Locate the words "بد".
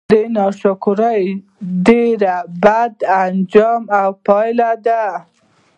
2.63-2.93